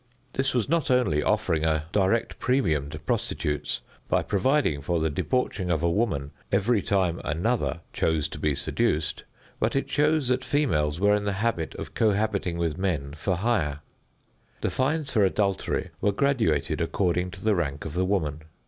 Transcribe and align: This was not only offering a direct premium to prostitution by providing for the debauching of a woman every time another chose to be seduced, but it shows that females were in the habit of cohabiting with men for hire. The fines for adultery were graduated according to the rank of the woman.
This 0.33 0.55
was 0.55 0.67
not 0.67 0.89
only 0.89 1.21
offering 1.21 1.63
a 1.63 1.85
direct 1.91 2.39
premium 2.39 2.89
to 2.89 2.97
prostitution 2.97 3.83
by 4.09 4.23
providing 4.23 4.81
for 4.81 4.99
the 4.99 5.11
debauching 5.11 5.71
of 5.71 5.83
a 5.83 5.89
woman 5.91 6.31
every 6.51 6.81
time 6.81 7.21
another 7.23 7.81
chose 7.93 8.27
to 8.29 8.39
be 8.39 8.55
seduced, 8.55 9.25
but 9.59 9.75
it 9.75 9.91
shows 9.91 10.29
that 10.29 10.43
females 10.43 10.99
were 10.99 11.13
in 11.13 11.25
the 11.25 11.33
habit 11.33 11.75
of 11.75 11.93
cohabiting 11.93 12.57
with 12.57 12.79
men 12.79 13.13
for 13.13 13.35
hire. 13.35 13.81
The 14.61 14.71
fines 14.71 15.11
for 15.11 15.23
adultery 15.23 15.91
were 16.01 16.11
graduated 16.11 16.81
according 16.81 17.29
to 17.33 17.43
the 17.43 17.53
rank 17.53 17.85
of 17.85 17.93
the 17.93 18.03
woman. 18.03 18.41